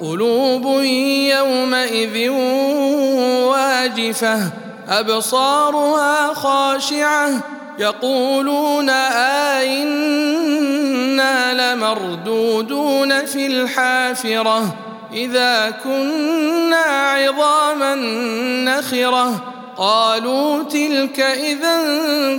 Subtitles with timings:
[0.00, 0.82] قلوب
[1.32, 2.30] يومئذ
[3.48, 4.50] واجفة
[4.88, 7.30] أبصارها خاشعة
[7.78, 8.90] يقولون
[9.60, 10.14] آئنا
[11.74, 14.74] لمردودون في الحافرة
[15.12, 17.94] إذا كنا عظاما
[18.64, 21.78] نخرة قالوا تلك اذا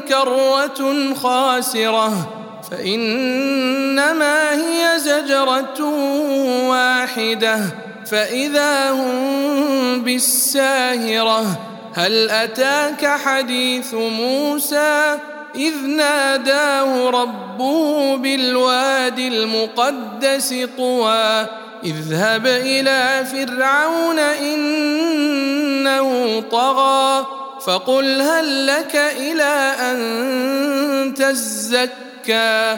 [0.07, 2.27] كره خاسرة
[2.71, 3.96] فانما
[5.17, 5.81] هي زجره
[6.67, 7.59] واحدة
[8.05, 11.59] فإذا هم بالساهرة
[11.93, 15.17] هل أتاك حديث موسى؟
[15.55, 21.45] إذ ناداه ربه بالوادي المقدس طوى
[21.83, 24.79] اذهب إلى فرعون إنه
[26.51, 27.25] طغى
[27.65, 32.77] فقل هل لك إلى أن تزكى؟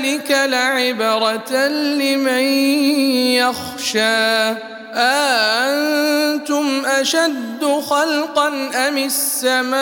[0.00, 2.42] ذلك لعبره لمن
[3.36, 4.54] يخشى
[4.94, 8.48] أأنتم أشد خلقا
[8.88, 9.80] أم السماء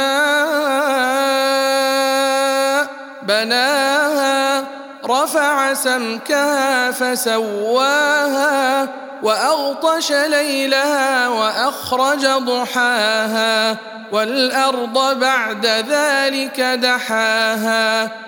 [3.22, 4.64] بناها
[5.06, 8.88] رفع سمكها فسواها
[9.22, 13.76] واغطش ليلها واخرج ضحاها
[14.12, 18.27] والارض بعد ذلك دحاها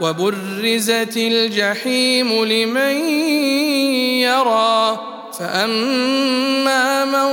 [0.00, 2.96] وبرزت الجحيم لمن
[4.20, 5.00] يرى
[5.38, 7.28] فأما من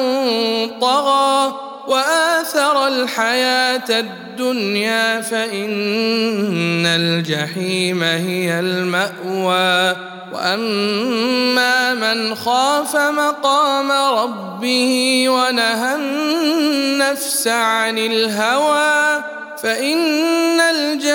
[0.79, 1.55] طغى
[1.87, 9.95] وآثر الحياة الدنيا فإن الجحيم هي المأوى.
[10.33, 19.23] وأما من خاف مقام ربه ونهى النفس عن الهوى
[19.63, 21.13] فإن الجنة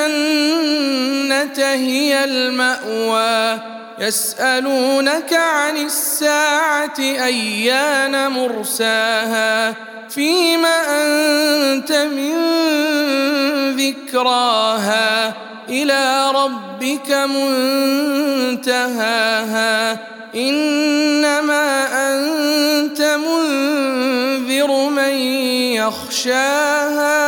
[1.65, 3.61] هي المأوى.
[3.99, 9.75] يسألونك عن الساعة أيان مرساها.
[10.11, 12.35] فيم أنت من
[13.77, 15.35] ذكراها؟
[15.69, 17.11] إلى ربك
[18.55, 19.99] منتهاها.
[20.35, 25.13] إنما أنت منذر من
[25.73, 27.28] يخشاها.